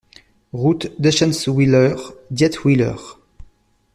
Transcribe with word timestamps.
Route 0.51 0.91
d'Eschentzwiller, 0.99 1.95
Dietwiller 2.31 3.19